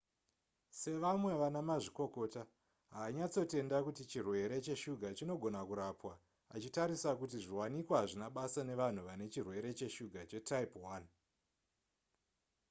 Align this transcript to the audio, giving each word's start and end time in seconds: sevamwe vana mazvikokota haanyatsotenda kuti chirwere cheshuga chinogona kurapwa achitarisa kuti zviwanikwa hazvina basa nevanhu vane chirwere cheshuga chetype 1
sevamwe 0.79 1.31
vana 1.41 1.59
mazvikokota 1.69 2.41
haanyatsotenda 2.95 3.77
kuti 3.85 4.03
chirwere 4.11 4.57
cheshuga 4.67 5.07
chinogona 5.17 5.61
kurapwa 5.69 6.13
achitarisa 6.55 7.09
kuti 7.19 7.37
zviwanikwa 7.43 7.95
hazvina 8.01 8.27
basa 8.35 8.61
nevanhu 8.69 9.01
vane 9.07 9.25
chirwere 9.33 9.69
cheshuga 9.79 10.19
chetype 10.29 10.77
1 10.79 11.05